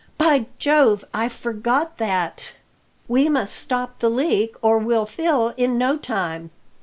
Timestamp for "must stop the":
3.29-4.09